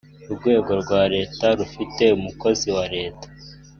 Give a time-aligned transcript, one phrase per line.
[0.31, 3.27] urwego rwa leta rufite umukozi wa leta